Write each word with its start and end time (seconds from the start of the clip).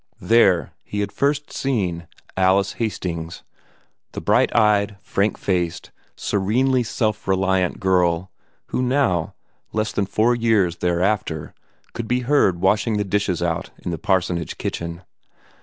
There 0.19 0.71
he 0.83 1.01
had 1.01 1.11
first 1.11 1.53
seen 1.53 2.07
Alice 2.35 2.73
Hastings, 2.81 3.43
the 4.13 4.19
bright 4.19 4.51
eyed, 4.55 4.97
frank 5.03 5.37
faced, 5.37 5.91
serenely 6.15 6.81
self 6.81 7.27
reliant 7.27 7.79
girl, 7.79 8.31
who 8.69 8.81
now, 8.81 9.35
less 9.73 9.91
than 9.91 10.07
four 10.07 10.33
years 10.33 10.77
thereafter, 10.77 11.53
could 11.93 12.07
be 12.07 12.21
heard 12.21 12.59
washing 12.61 12.97
the 12.97 13.03
dishes 13.03 13.43
out 13.43 13.69
in 13.77 13.91
the 13.91 13.99
parsonage 13.99 14.57
kitchen. 14.57 15.03